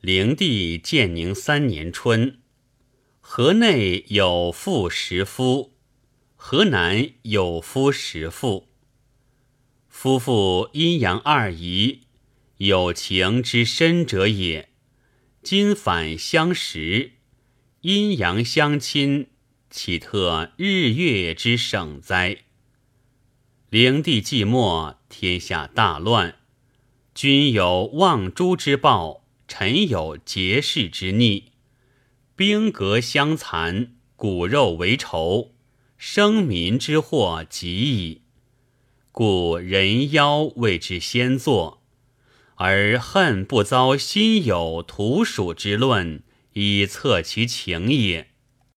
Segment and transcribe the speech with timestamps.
[0.00, 2.38] 灵帝建宁三年春，
[3.20, 5.74] 河内有妇十夫，
[6.36, 8.68] 河南有夫十妇。
[9.90, 12.00] 夫妇阴阳二仪，
[12.56, 14.70] 有情之深者也。
[15.42, 17.12] 今反相识，
[17.82, 19.26] 阴阳相亲，
[19.68, 22.38] 岂特日月之省哉？
[23.68, 26.36] 灵帝寂寞，天下大乱，
[27.14, 29.20] 君有望诛之报。
[29.52, 31.50] 臣有结世之逆，
[32.36, 35.50] 兵革相残，骨肉为仇，
[35.98, 38.22] 生民之祸极矣。
[39.10, 41.82] 故人妖谓之先作，
[42.54, 48.29] 而恨不遭心有土鼠之论，以测其情也。